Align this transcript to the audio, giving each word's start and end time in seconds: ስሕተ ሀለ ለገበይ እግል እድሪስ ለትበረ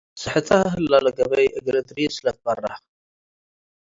ስሕተ 0.21 0.49
ሀለ 0.73 0.91
ለገበይ 1.05 1.47
እግል 1.57 1.77
እድሪስ 1.81 2.15
ለትበረ 2.25 2.63